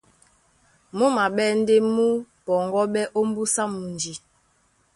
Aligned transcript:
Mú 0.97 1.05
maɓɛ́ 1.15 1.49
ndé 1.59 1.75
mú 1.93 2.05
pɔŋgɔ́ɓɛ́ 2.45 3.11
ómbúsá 3.19 3.63
mundi. 3.73 4.13